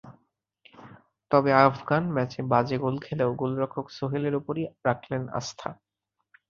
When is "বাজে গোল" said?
2.51-2.95